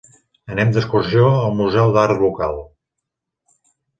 [0.53, 2.57] Anem d'excursió al museu d'art local.